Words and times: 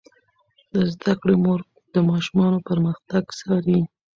د 0.73 0.75
زده 0.93 1.13
کړې 1.21 1.35
مور 1.43 1.59
د 1.93 1.95
ماشومانو 2.09 2.57
پرمختګ 2.69 3.23
څاري. 3.39 3.79